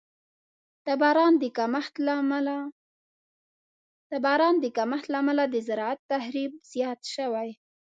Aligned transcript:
د 0.87 0.89
باران 1.01 1.33
د 4.63 4.65
کمښت 4.77 5.05
له 5.13 5.17
امله 5.21 5.45
د 5.53 5.55
زراعت 5.67 5.99
تخریب 6.11 6.51
زیات 6.71 6.99
شوی. 7.15 7.49